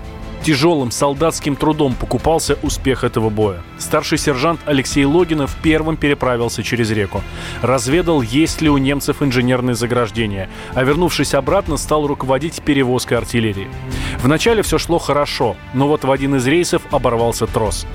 [0.43, 3.63] Тяжелым солдатским трудом покупался успех этого боя.
[3.77, 7.21] Старший сержант Алексей Логинов первым переправился через реку.
[7.61, 13.67] Разведал, есть ли у немцев инженерные заграждения, а вернувшись обратно, стал руководить перевозкой артиллерии.
[14.21, 17.85] Вначале все шло хорошо, но вот в один из рейсов оборвался трос.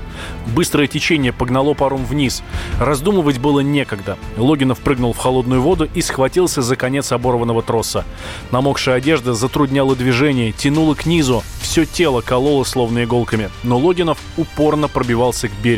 [0.55, 2.43] Быстрое течение погнало паром вниз.
[2.79, 4.17] Раздумывать было некогда.
[4.37, 8.05] Логинов прыгнул в холодную воду и схватился за конец оборванного троса.
[8.51, 11.43] Намокшая одежда затрудняла движение, тянула к низу.
[11.61, 13.49] Все тело кололо словно иголками.
[13.63, 15.70] Но Логинов упорно пробивался к берегу.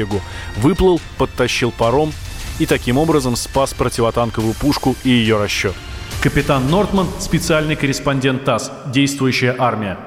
[0.57, 2.13] Выплыл, подтащил паром
[2.59, 5.73] и таким образом спас противотанковую пушку и ее расчет.
[6.21, 9.97] Капитан Нортман– специальный корреспондент ТАСС, действующая армия.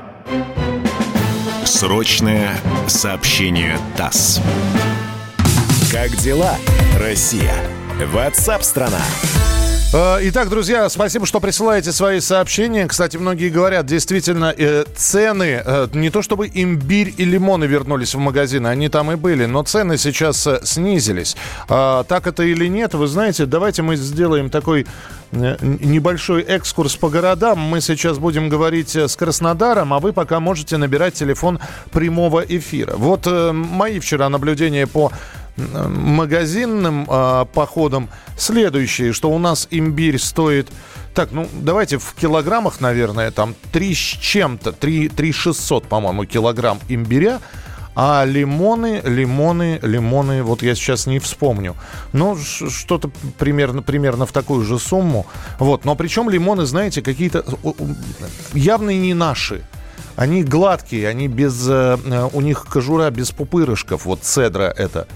[1.65, 4.41] Срочное сообщение ТАСС.
[5.93, 6.57] Как дела,
[6.99, 7.55] Россия?
[8.13, 9.01] Ватсап-страна!
[9.01, 9.56] Э,
[9.97, 12.87] итак, друзья, спасибо, что присылаете свои сообщения.
[12.87, 18.19] Кстати, многие говорят, действительно, э, цены, э, не то чтобы имбирь и лимоны вернулись в
[18.19, 21.35] магазины, они там и были, но цены сейчас снизились.
[21.71, 24.87] А, так это или нет, вы знаете, давайте мы сделаем такой
[25.33, 27.59] небольшой экскурс по городам.
[27.59, 31.59] Мы сейчас будем говорить с Краснодаром, а вы пока можете набирать телефон
[31.91, 32.95] прямого эфира.
[32.97, 35.11] Вот мои вчера наблюдения по
[35.57, 40.69] магазинным э, походам следующее, что у нас имбирь стоит...
[41.15, 46.79] Так, ну давайте в килограммах, наверное, там 3 с чем-то, 3, 3 600, по-моему, килограмм
[46.89, 47.41] имбиря.
[47.99, 51.75] А лимоны, лимоны, лимоны, вот я сейчас не вспомню.
[52.13, 55.27] Но что-то примерно, примерно в такую же сумму.
[55.59, 57.43] Вот, но причем лимоны, знаете, какие-то
[58.53, 59.65] явно не наши.
[60.15, 61.67] Они гладкие, они без...
[61.69, 61.97] Э,
[62.33, 64.05] у них кожура без пупырышков.
[64.05, 65.07] Вот цедра это.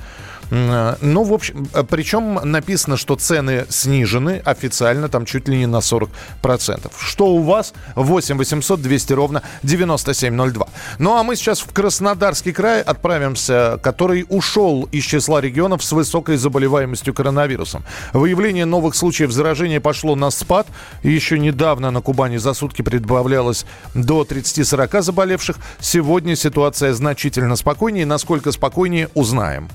[0.50, 5.66] Э, ну, в общем, э, причем написано, что цены снижены официально, там чуть ли не
[5.66, 6.90] на 40%.
[6.98, 7.72] Что у вас?
[7.94, 10.68] 8 800 200 ровно 9702.
[10.98, 16.36] Ну, а мы сейчас в Краснодарский край отправимся, который ушел из числа регионов с высокой
[16.36, 17.84] заболеваемостью коронавирусом.
[18.12, 20.66] Выявление новых случаев заражения пошло на спад.
[21.02, 25.56] Еще недавно на Кубани за сутки прибавлялось до 30-40 заболевших.
[25.80, 28.06] Сегодня ситуация значительно спокойнее.
[28.06, 29.68] Насколько спокойнее, узнаем.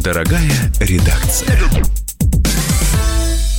[0.00, 1.54] Дорогая редакция.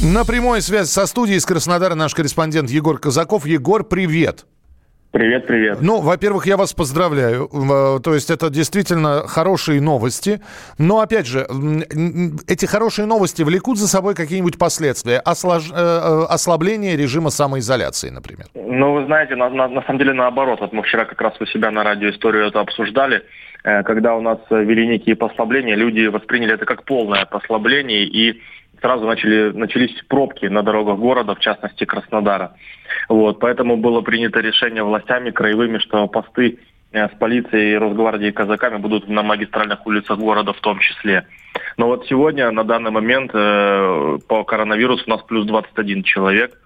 [0.04, 3.46] На прямой связи со студией из Краснодара наш корреспондент Егор Казаков.
[3.46, 4.48] Егор, привет.
[5.12, 5.78] Привет, привет.
[5.80, 7.48] Ну, во-первых, я вас поздравляю.
[7.54, 10.42] Э, то есть это действительно хорошие новости.
[10.80, 11.46] Но, опять же,
[12.48, 15.20] эти хорошие новости влекут за собой какие-нибудь последствия?
[15.20, 15.70] Ослож...
[15.72, 18.48] Э, э, ослабление режима самоизоляции, например?
[18.56, 20.62] Ну, вы знаете, на, на, на самом деле наоборот.
[20.62, 23.22] Вот мы вчера как раз у себя на радио историю это обсуждали.
[23.64, 28.42] Когда у нас вели некие послабления, люди восприняли это как полное послабление и
[28.84, 32.58] сразу начали, начались пробки на дорогах города, в частности Краснодара.
[33.08, 36.60] Вот, поэтому было принято решение властями краевыми, что посты
[36.92, 41.26] э, с полицией, Росгвардией и казаками будут на магистральных улицах города в том числе.
[41.78, 46.60] Но вот сегодня, на данный момент, э, по коронавирусу у нас плюс 21 человек.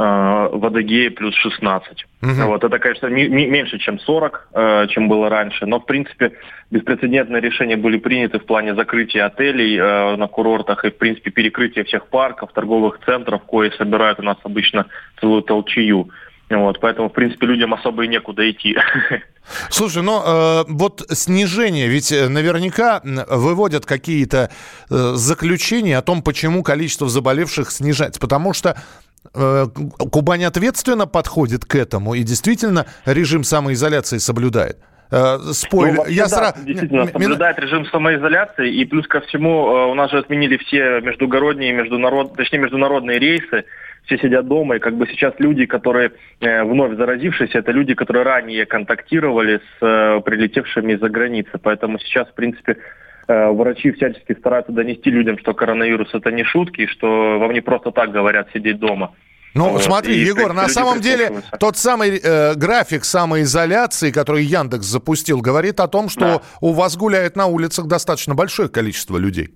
[0.00, 2.06] Э, в Адыгее плюс 16.
[2.22, 2.30] Угу.
[2.46, 6.34] Вот, это, конечно, меньше, чем 40, э, чем было раньше, но, в принципе,
[6.70, 11.82] беспрецедентные решения были приняты в плане закрытия отелей э, на курортах и, в принципе, перекрытия
[11.82, 14.86] всех парков, торговых центров, кои собирают у нас обычно
[15.20, 16.10] целую толчью.
[16.48, 18.76] Вот, поэтому, в принципе, людям особо и некуда идти.
[19.68, 24.48] Слушай, ну э, вот снижение, ведь наверняка выводят какие-то
[24.90, 28.20] э, заключения о том, почему количество заболевших снижается.
[28.20, 34.78] Потому что Э, Кубань ответственно подходит к этому и действительно режим самоизоляции соблюдает.
[35.10, 35.96] Э, спойлер.
[35.96, 36.64] Ну, Я да, сразу...
[36.64, 41.72] действительно соблюдает режим самоизоляции, и плюс ко всему э, у нас же отменили все междугородние,
[41.72, 42.36] международ...
[42.36, 43.64] точнее международные рейсы,
[44.04, 48.24] все сидят дома, и как бы сейчас люди, которые э, вновь заразившиеся, это люди, которые
[48.24, 52.97] ранее контактировали с э, прилетевшими из-за границы, поэтому сейчас, в принципе, Э,
[53.28, 58.10] врачи всячески стараются донести людям, что коронавирус это не шутки, что вам не просто так
[58.10, 59.12] говорят сидеть дома.
[59.54, 59.82] Ну, вот.
[59.82, 65.80] смотри, и, Егор, на самом деле тот самый э, график самоизоляции, который Яндекс запустил, говорит
[65.80, 66.42] о том, что да.
[66.60, 69.50] у вас гуляет на улицах достаточно большое количество людей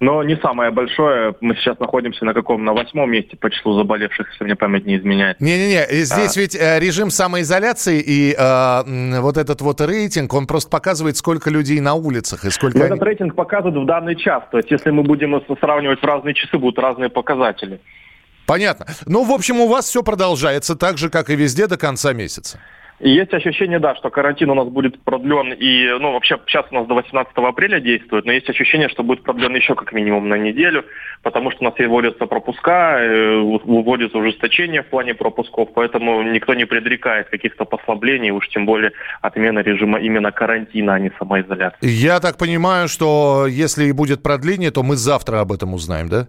[0.00, 1.34] но не самое большое.
[1.40, 2.64] Мы сейчас находимся на каком?
[2.64, 5.40] На восьмом месте по числу заболевших, если мне память не изменяет.
[5.40, 6.40] Не-не-не, здесь а...
[6.40, 11.80] ведь э, режим самоизоляции и э, вот этот вот рейтинг, он просто показывает, сколько людей
[11.80, 12.78] на улицах и сколько...
[12.78, 14.42] Этот рейтинг показывает в данный час.
[14.50, 17.80] То есть, если мы будем сравнивать в разные часы, будут разные показатели.
[18.46, 18.86] Понятно.
[19.06, 22.60] Ну, в общем, у вас все продолжается так же, как и везде до конца месяца.
[22.98, 26.74] И есть ощущение, да, что карантин у нас будет продлен, и, ну, вообще, сейчас у
[26.74, 30.36] нас до 18 апреля действует, но есть ощущение, что будет продлен еще как минимум на
[30.36, 30.84] неделю,
[31.22, 32.98] потому что у нас вводятся пропуска,
[33.64, 39.58] вводится ужесточение в плане пропусков, поэтому никто не предрекает каких-то послаблений, уж тем более отмена
[39.58, 41.86] режима именно карантина, а не самоизоляции.
[41.86, 46.28] Я так понимаю, что если и будет продление, то мы завтра об этом узнаем, да?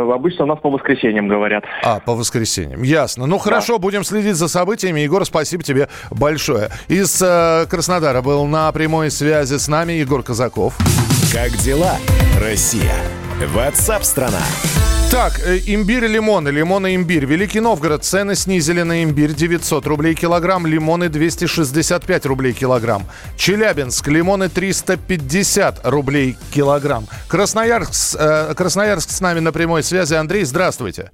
[0.00, 1.64] Э, обычно у нас по воскресеньям говорят.
[1.82, 2.82] А, по воскресеньям.
[2.82, 3.26] Ясно.
[3.26, 3.78] Ну, хорошо, да.
[3.78, 5.00] будем следить за событиями.
[5.00, 6.70] Егор, спасибо тебе большое.
[6.88, 10.76] Из э, Краснодара был на прямой связи с нами Егор Казаков.
[11.32, 11.96] Как дела,
[12.40, 12.94] Россия?
[13.54, 14.42] Ватсап-страна!
[15.10, 17.24] Так, э, имбирь, лимоны, лимоны, имбирь.
[17.24, 18.04] Великий Новгород.
[18.04, 23.02] Цены снизили на имбирь 900 рублей килограмм, лимоны 265 рублей килограмм.
[23.36, 27.06] Челябинск, лимоны 350 рублей килограмм.
[27.28, 30.14] Красноярск, э, Красноярск с нами на прямой связи.
[30.14, 31.10] Андрей, здравствуйте.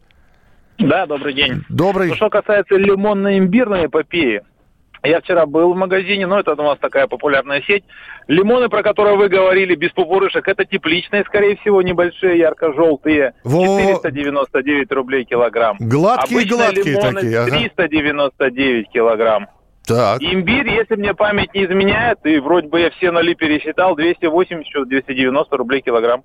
[0.78, 1.64] Да, добрый день.
[1.70, 2.10] Добрый.
[2.10, 4.42] Ну, что касается лимонно-имбирной эпопеи,
[5.08, 7.84] я вчера был в магазине, но это у нас такая популярная сеть.
[8.28, 13.34] Лимоны, про которые вы говорили, без пупырышек, это тепличные, скорее всего, небольшие, ярко-желтые.
[13.44, 15.76] 499 рублей килограмм.
[15.80, 17.38] Гладкие-гладкие такие.
[17.40, 17.50] Ага.
[17.50, 19.46] 399 килограмм.
[19.86, 20.20] Так.
[20.20, 25.56] Имбирь, если мне память не изменяет, и вроде бы я все ноли пересчитал, 280, 290
[25.56, 26.24] рублей килограмм.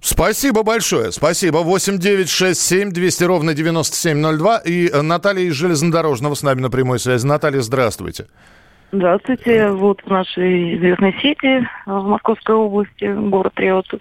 [0.00, 1.12] Спасибо большое.
[1.12, 1.58] Спасибо.
[1.58, 4.58] 8 9 6 7 200 ровно 9702.
[4.64, 7.26] И Наталья из Железнодорожного с нами на прямой связи.
[7.26, 8.26] Наталья, здравствуйте.
[8.92, 9.68] Здравствуйте.
[9.70, 14.00] Вот в нашей известной сети в Московской области, город Реутов.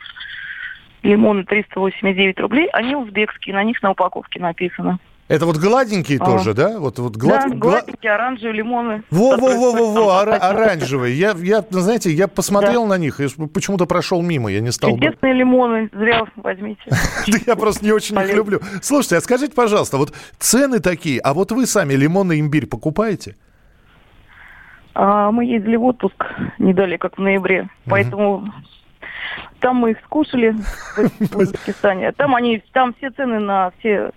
[1.04, 2.68] Лимоны 389 рублей.
[2.74, 5.00] Они узбекские, на них на упаковке написано.
[5.30, 6.26] Это вот гладенькие а.
[6.26, 6.80] тоже, да?
[6.80, 7.44] Вот, вот глад...
[7.48, 9.04] Да, гладенькие, оранжевые, лимоны.
[9.12, 11.16] Во-во-во-во, оранжевые.
[11.16, 12.90] Я, я, знаете, я посмотрел да.
[12.90, 15.40] на них и почему-то прошел мимо, я не стал Чудесные бы...
[15.40, 16.82] лимоны, зря возьмите.
[17.46, 18.60] Я просто не очень их люблю.
[18.82, 23.36] Слушайте, а скажите, пожалуйста, вот цены такие, а вот вы сами лимон и имбирь покупаете?
[24.96, 26.26] А, мы ездили в отпуск
[26.58, 28.52] не далее, как в ноябре, поэтому
[29.60, 30.56] там мы их скушали
[30.96, 32.12] в Узбекистане.
[32.14, 34.12] Там они, там все цены на все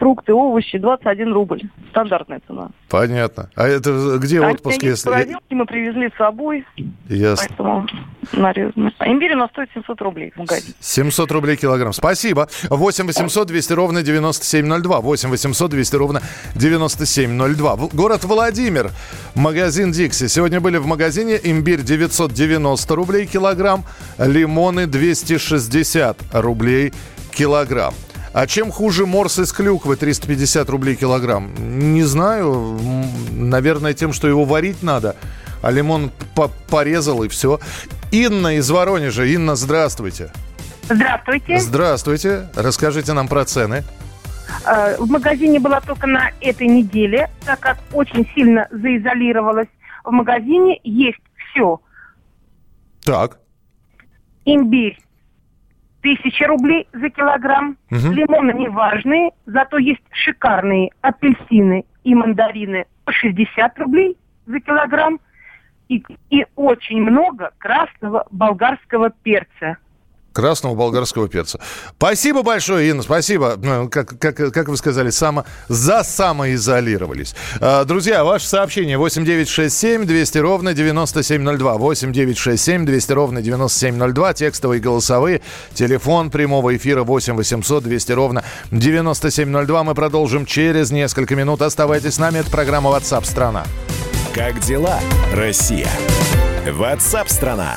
[0.00, 1.60] фрукты, овощи 21 рубль.
[1.90, 2.70] Стандартная цена.
[2.88, 3.50] Понятно.
[3.54, 5.36] А это где а отпуск, если...
[5.50, 6.66] мы привезли с собой.
[7.08, 7.46] Ясно.
[7.46, 7.86] Поэтому
[8.32, 8.92] нарезано.
[8.98, 10.74] А имбирь у нас стоит 700 рублей в магазине.
[10.80, 11.92] 700 рублей килограмм.
[11.92, 12.48] Спасибо.
[12.70, 15.00] 8 800 200 ровно 9702.
[15.00, 16.22] 8 800 200 ровно
[16.54, 17.76] 9702.
[17.92, 18.90] Город Владимир.
[19.34, 20.28] Магазин Дикси.
[20.28, 21.38] Сегодня были в магазине.
[21.42, 23.84] Имбирь 990 рублей килограмм.
[24.18, 26.92] Лимоны 260 рублей
[27.32, 27.92] килограмм.
[28.32, 31.52] А чем хуже морс из клюквы 350 рублей килограмм?
[31.92, 32.78] Не знаю.
[33.32, 35.16] Наверное, тем, что его варить надо.
[35.62, 36.12] А лимон
[36.70, 37.58] порезал и все.
[38.12, 39.24] Инна из Воронежа.
[39.24, 40.32] Инна, здравствуйте.
[40.84, 41.58] Здравствуйте.
[41.58, 42.48] Здравствуйте.
[42.54, 43.82] Расскажите нам про цены.
[44.64, 49.68] Э, в магазине была только на этой неделе, так как очень сильно заизолировалась.
[50.04, 51.80] В магазине есть все.
[53.04, 53.38] Так.
[54.44, 54.98] Имбирь.
[56.02, 57.76] Тысяча рублей за килограмм.
[57.90, 58.12] Угу.
[58.12, 65.20] Лимоны неважные, зато есть шикарные апельсины и мандарины по 60 рублей за килограмм.
[65.88, 69.76] И, и очень много красного болгарского перца
[70.32, 71.58] красного болгарского перца.
[71.96, 73.54] Спасибо большое, Инна, спасибо.
[73.56, 77.34] Ну, как, как, как вы сказали, само, за самоизолировались.
[77.60, 81.74] А, друзья, ваше сообщение 8967 200 ровно 9702.
[81.78, 84.34] 8967 200 ровно 9702.
[84.34, 85.40] Текстовые голосовые.
[85.74, 89.84] Телефон прямого эфира 8 800 200 ровно 9702.
[89.84, 91.62] Мы продолжим через несколько минут.
[91.62, 92.38] Оставайтесь с нами.
[92.38, 93.64] Это программа WhatsApp страна.
[94.34, 95.00] Как дела,
[95.34, 95.88] Россия?
[96.66, 97.76] WhatsApp страна.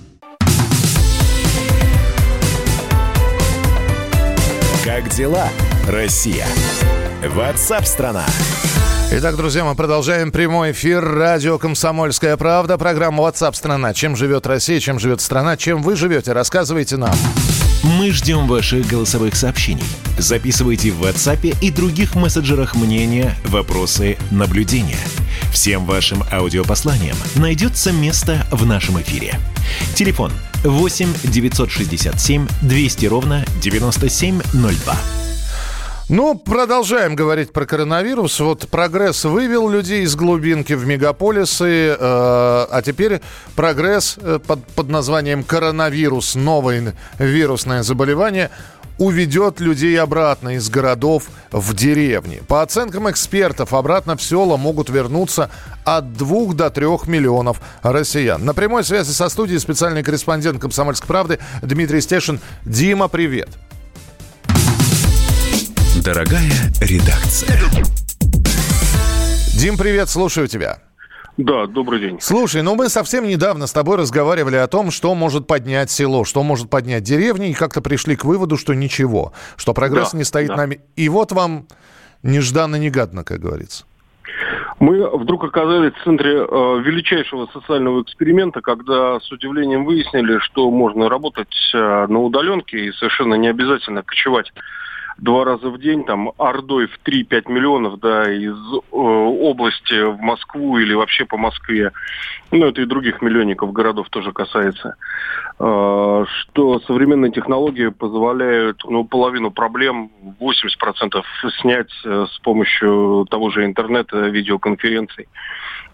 [4.83, 5.47] Как дела,
[5.87, 6.47] Россия?
[7.23, 8.25] Ватсап-страна!
[9.11, 11.03] Итак, друзья, мы продолжаем прямой эфир.
[11.03, 12.79] Радио «Комсомольская правда».
[12.79, 13.93] Программа WhatsApp страна».
[13.93, 16.31] Чем живет Россия, чем живет страна, чем вы живете?
[16.31, 17.13] Рассказывайте нам.
[17.83, 19.85] Мы ждем ваших голосовых сообщений.
[20.17, 24.97] Записывайте в WhatsApp и других мессенджерах мнения, вопросы, наблюдения.
[25.51, 29.35] Всем вашим аудиопосланиям найдется место в нашем эфире.
[29.93, 30.50] Телефон 8
[31.23, 34.95] 967 200 ровно 9702.
[36.09, 38.39] Ну, продолжаем говорить про коронавирус.
[38.41, 43.21] Вот прогресс вывел людей из глубинки в мегаполисы, э, а теперь
[43.55, 48.51] прогресс э, под, под названием коронавирус, новое вирусное заболевание,
[49.01, 52.43] уведет людей обратно из городов в деревни.
[52.47, 55.49] По оценкам экспертов, обратно в села могут вернуться
[55.83, 58.45] от 2 до 3 миллионов россиян.
[58.45, 62.39] На прямой связи со студией специальный корреспондент «Комсомольской правды» Дмитрий Стешин.
[62.63, 63.49] Дима, привет.
[66.03, 67.59] Дорогая редакция.
[69.55, 70.77] Дим, привет, слушаю тебя.
[71.43, 72.17] Да, добрый день.
[72.21, 76.43] Слушай, ну мы совсем недавно с тобой разговаривали о том, что может поднять село, что
[76.43, 80.49] может поднять деревни, и как-то пришли к выводу, что ничего, что прогресс да, не стоит
[80.49, 80.57] да.
[80.57, 80.81] нами.
[80.95, 81.65] И вот вам
[82.21, 83.85] нежданно-негадно, как говорится.
[84.79, 91.09] Мы вдруг оказались в центре э, величайшего социального эксперимента, когда с удивлением выяснили, что можно
[91.09, 94.51] работать э, на удаленке и совершенно не обязательно кочевать
[95.21, 100.77] два раза в день, там, ордой в 3-5 миллионов, да, из э, области в Москву
[100.79, 101.91] или вообще по Москве,
[102.51, 104.95] ну, это и других миллионников городов тоже касается,
[105.59, 111.23] э, что современные технологии позволяют, ну, половину проблем, 80%
[111.61, 115.27] снять э, с помощью того же интернета, видеоконференций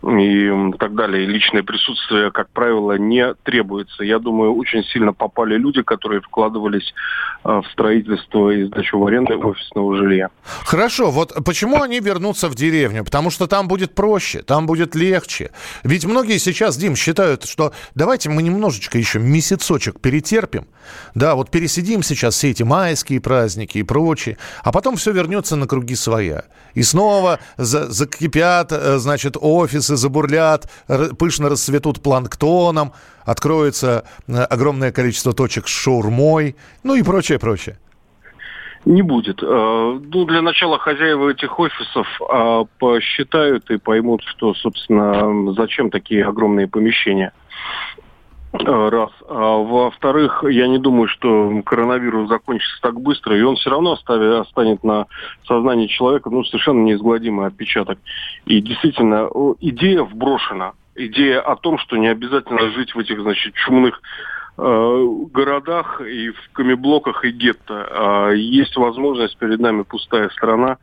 [0.03, 1.25] и так далее.
[1.25, 4.03] личное присутствие, как правило, не требуется.
[4.03, 6.93] Я думаю, очень сильно попали люди, которые вкладывались
[7.43, 10.29] э, в строительство и сдачу в аренду офисного жилья.
[10.65, 13.03] Хорошо, вот почему они вернутся в деревню?
[13.03, 15.51] Потому что там будет проще, там будет легче.
[15.83, 20.67] Ведь многие сейчас, Дим, считают, что давайте мы немножечко еще месяцочек перетерпим.
[21.13, 25.67] Да, вот пересидим сейчас все эти майские праздники и прочее, а потом все вернется на
[25.67, 26.45] круги своя.
[26.73, 30.69] И снова за закипят, э, значит, офисы забурлят,
[31.19, 32.93] пышно расцветут планктоном,
[33.25, 37.77] откроется э, огромное количество точек с шаурмой, ну и прочее, прочее.
[38.86, 39.41] Не будет.
[39.43, 46.25] Э, ну, для начала хозяева этих офисов а, посчитают и поймут, что, собственно, зачем такие
[46.25, 47.34] огромные помещения.
[48.53, 49.11] Э, раз.
[49.28, 54.47] А во-вторых, я не думаю, что коронавирус закончится так быстро, и он все равно оставит,
[54.47, 55.07] останет на
[55.45, 57.99] сознании человека ну, совершенно неизгладимый отпечаток.
[58.45, 60.73] И действительно, идея вброшена.
[60.95, 66.49] Идея о том, что не обязательно жить в этих, значит, чумных э, городах и в
[66.53, 67.87] камеблоках и гетто.
[67.91, 70.77] А есть возможность перед нами пустая страна,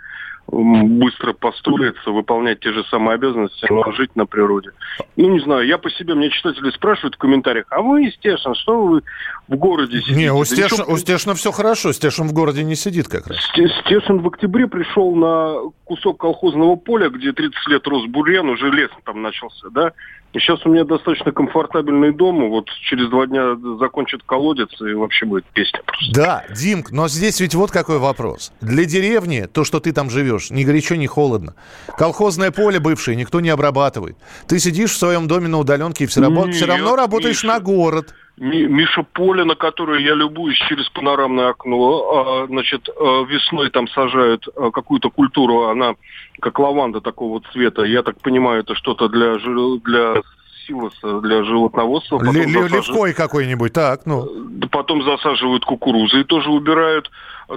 [0.47, 4.71] быстро построиться, выполнять те же самые обязанности, но жить на природе.
[5.17, 8.87] Ну, не знаю, я по себе, мне читатели спрашивают в комментариях, а вы, Стешин, что
[8.87, 9.03] вы
[9.49, 10.15] в городе сидите?
[10.15, 13.39] Не, у Стешина, у Стешина все хорошо, Стешин в городе не сидит как раз.
[13.85, 18.91] Стешин в октябре пришел на кусок колхозного поля, где 30 лет рос бурьян, уже лес
[19.05, 19.93] там начался, да,
[20.35, 25.27] и сейчас у меня достаточно комфортабельный дом, вот через два дня закончит колодец, и вообще
[25.27, 26.13] будет песня просто.
[26.13, 28.53] Да, Димк, но здесь ведь вот какой вопрос.
[28.61, 31.55] Для деревни, то, что ты там живешь, ни горячо, ни холодно.
[31.97, 34.17] Колхозное поле бывшее никто не обрабатывает.
[34.49, 37.61] Ты сидишь в своем доме на удаленке и все, рабо- все равно работаешь Миша, на
[37.61, 38.15] город.
[38.37, 44.49] Миша, поле, на которое я любуюсь через панорамное окно, а, значит, а, весной там сажают
[44.57, 45.95] а, какую-то культуру, она
[46.41, 47.85] как лаванда такого цвета.
[47.85, 49.37] Я так понимаю, это что-то для,
[49.85, 50.23] для
[50.67, 52.19] силоса, для животноводства.
[52.19, 54.27] Потом Левкой какой-нибудь, так, ну.
[54.71, 57.11] Потом засаживают кукурузы и тоже убирают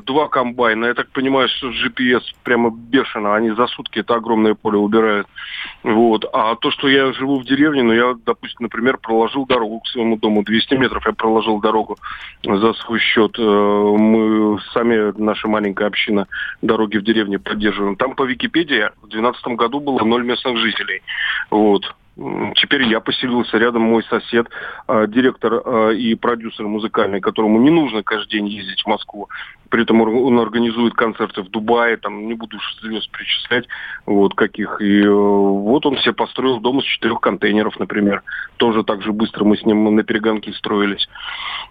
[0.06, 0.86] два комбайна.
[0.86, 3.36] Я так понимаю, что GPS прямо бешено.
[3.36, 5.28] Они за сутки это огромное поле убирают.
[5.84, 6.26] Вот.
[6.34, 10.18] А то, что я живу в деревне, ну, я, допустим, например, проложил дорогу к своему
[10.18, 10.44] дому.
[10.44, 11.98] 200 метров я проложил дорогу
[12.44, 13.36] за свой счет.
[13.38, 16.28] Э, мы сами, наша маленькая община,
[16.62, 17.96] дороги в деревне поддерживаем.
[17.96, 21.02] Там по Википедии в 2012 году было ноль местных жителей.
[21.50, 21.84] Вот.
[22.56, 24.48] Теперь я поселился рядом, мой сосед,
[24.88, 29.30] а, директор а, и продюсер музыкальный, которому не нужно каждый день ездить в Москву.
[29.70, 33.68] При этом он организует концерты в Дубае, там не буду звезд перечислять,
[34.08, 34.82] вот каких.
[34.82, 38.24] И э, вот он себе построил дом из четырех контейнеров, например.
[38.58, 41.08] Тоже так же быстро мы с ним на перегонки строились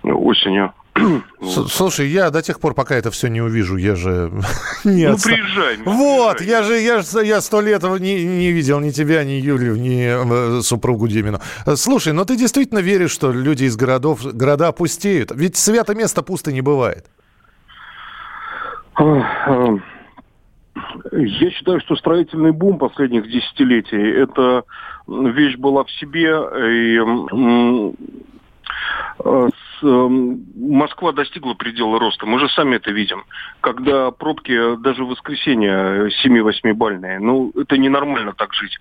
[0.04, 0.74] осенью.
[1.68, 4.30] Слушай, я до тех пор, пока это все не увижу, я же
[4.84, 5.78] не Ну, приезжай.
[5.84, 10.58] Вот, я же я, я сто лет не, не видел ни тебя, ни Юлю, ни
[10.58, 11.40] э, супругу Димину.
[11.76, 15.32] Слушай, но ты действительно веришь, что люди из городов, города пустеют?
[15.34, 17.06] Ведь свято место пусто не бывает.
[18.98, 19.80] Я
[21.50, 24.64] считаю, что строительный бум последних десятилетий– это
[25.06, 27.00] вещь была в себе, и э,
[29.24, 29.52] эм,
[29.82, 32.26] Москва достигла предела роста.
[32.26, 33.24] Мы же сами это видим.
[33.60, 37.20] Когда пробки даже в воскресенье 7-8 бальные.
[37.20, 38.78] Ну, это ненормально так жить.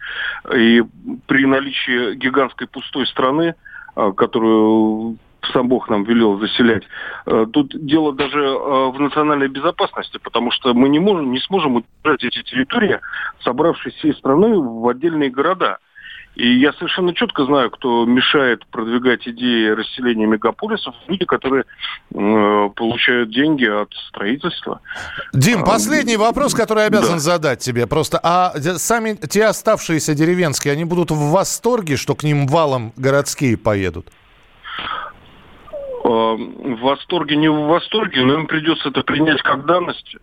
[0.54, 0.84] И
[1.28, 3.56] при наличии гигантской пустой страны,
[3.96, 5.18] э, которую
[5.54, 6.84] сам Бог нам велел заселять.
[7.26, 11.76] Э, тут дело даже э, в национальной безопасности, потому что мы не, можем, не сможем
[11.76, 13.00] удержать эти территории,
[13.44, 15.80] собравшись всей страной в отдельные города.
[16.36, 20.94] И я совершенно четко знаю, кто мешает продвигать идеи расселения мегаполисов.
[21.08, 24.82] Люди, которые э, получают деньги от строительства.
[25.34, 27.20] Дим, а, последний вопрос, который я обязан да.
[27.20, 27.88] задать тебе.
[27.88, 33.58] Просто, а сами те оставшиеся деревенские, они будут в восторге, что к ним валом городские
[33.58, 34.08] поедут?
[36.04, 40.16] в восторге, не в восторге, но им придется это принять как данность.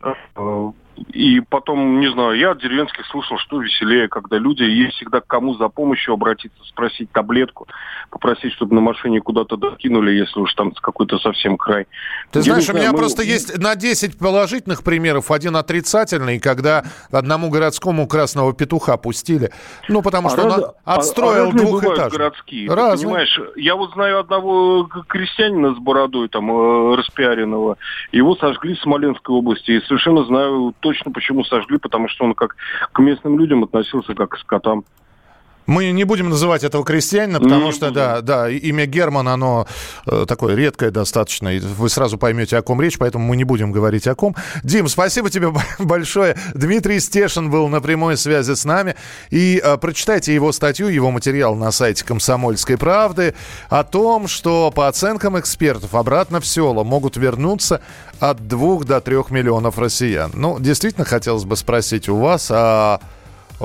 [1.12, 5.26] И потом, не знаю, я от деревенских слышал, что веселее, когда люди есть всегда к
[5.26, 7.66] кому за помощью обратиться, спросить таблетку,
[8.10, 11.86] попросить, чтобы на машине куда-то докинули, если уж там какой-то совсем край.
[12.30, 12.98] Ты Я знаешь, знаю, у меня мы...
[12.98, 19.50] просто есть на 10 положительных примеров один отрицательный, когда одному городскому красного петуха пустили.
[19.88, 20.74] Ну, потому что а он раз...
[20.84, 22.18] отстроил а, двухэтажный.
[22.18, 22.68] городские.
[22.68, 23.06] Разные.
[23.06, 27.76] понимаешь, я вот знаю одного крестьянина с бородой, там, э, распиаренного.
[28.12, 29.72] Его сожгли в Смоленской области.
[29.72, 32.56] И совершенно знаю точно, почему сожгли, потому что он как
[32.92, 34.84] к местным людям относился как к скотам.
[35.66, 37.94] Мы не будем называть этого крестьянина, потому не что, буду.
[37.94, 39.66] да, да, имя Герман, оно
[40.06, 43.72] э, такое редкое достаточно, и вы сразу поймете, о ком речь, поэтому мы не будем
[43.72, 44.34] говорить о ком.
[44.62, 46.36] Дим, спасибо тебе большое.
[46.54, 48.96] Дмитрий Стешин был на прямой связи с нами.
[49.30, 53.34] И э, прочитайте его статью, его материал на сайте «Комсомольской правды»
[53.68, 57.80] о том, что по оценкам экспертов обратно в село могут вернуться
[58.20, 60.30] от двух до трех миллионов россиян.
[60.34, 63.00] Ну, действительно, хотелось бы спросить у вас, а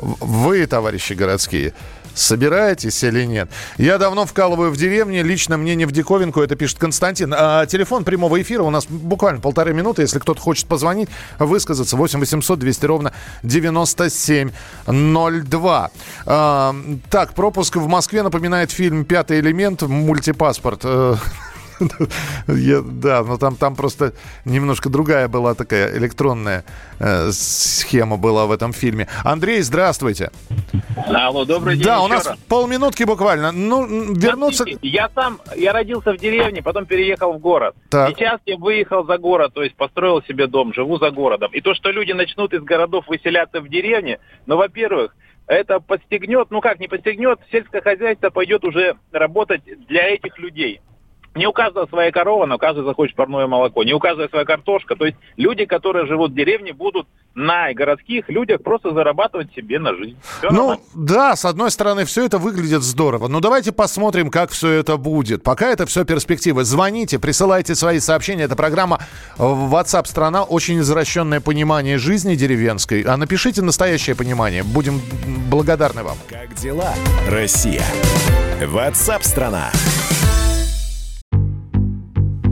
[0.02, 1.74] вы, товарищи городские,
[2.14, 3.50] собираетесь или нет?
[3.78, 7.34] Я давно вкалываю в деревне, лично мне не в диковинку, это пишет Константин.
[7.38, 12.20] А телефон прямого эфира у нас буквально полторы минуты, если кто-то хочет позвонить, высказаться, 8
[12.20, 15.91] 800 200 ровно 9702.
[16.26, 16.76] А,
[17.10, 20.84] так, пропуск в Москве напоминает фильм «Пятый элемент», мультипаспорт.
[22.47, 24.13] Да, но там, там просто
[24.45, 26.63] немножко другая была такая электронная
[26.99, 29.07] э, схема была в этом фильме.
[29.23, 30.32] Андрей, здравствуйте.
[31.07, 31.86] Алло, добрый день.
[31.86, 32.38] Да, у нас раз.
[32.47, 33.51] полминутки буквально.
[33.51, 34.63] Ну, вернуться...
[34.63, 37.75] Смотрите, я сам, я родился в деревне, потом переехал в город.
[37.89, 38.09] Так.
[38.09, 41.51] Сейчас я выехал за город, то есть построил себе дом, живу за городом.
[41.53, 45.15] И то, что люди начнут из городов выселяться в деревне, ну, во-первых,
[45.47, 50.82] это подстегнет, ну как не подстегнет, сельское хозяйство пойдет уже работать для этих людей.
[51.38, 53.84] Не у каждого своя корова, но каждый захочет парное молоко.
[53.84, 54.96] Не у каждого своя картошка.
[54.96, 59.96] То есть люди, которые живут в деревне, будут на городских людях просто зарабатывать себе на
[59.96, 60.18] жизнь.
[60.40, 60.84] Все ну, нормально.
[60.96, 63.28] да, с одной стороны, все это выглядит здорово.
[63.28, 65.44] Но давайте посмотрим, как все это будет.
[65.44, 66.64] Пока это все перспективы.
[66.64, 68.44] Звоните, присылайте свои сообщения.
[68.44, 69.00] Это программа
[69.38, 70.44] WhatsApp страна.
[70.44, 73.04] Очень извращенное понимание жизни деревенской.
[73.04, 74.64] А напишите настоящее понимание.
[74.64, 75.00] Будем
[75.52, 76.18] благодарны вам.
[76.28, 76.94] Как дела,
[77.30, 77.84] Россия?
[78.60, 79.70] WhatsApp страна.